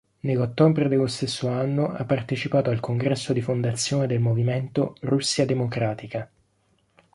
[0.21, 6.27] Nell'ottobre dello stesso anno ha partecipato al congresso di fondazione del movimento "Russia Democratica".